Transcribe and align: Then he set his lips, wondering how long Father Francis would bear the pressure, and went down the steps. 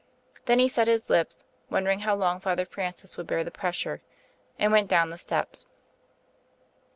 Then 0.45 0.57
he 0.57 0.67
set 0.67 0.87
his 0.87 1.11
lips, 1.11 1.43
wondering 1.69 1.99
how 1.99 2.15
long 2.15 2.39
Father 2.39 2.65
Francis 2.65 3.17
would 3.17 3.27
bear 3.27 3.43
the 3.43 3.51
pressure, 3.51 4.01
and 4.57 4.71
went 4.71 4.89
down 4.89 5.11
the 5.11 5.15
steps. 5.19 5.67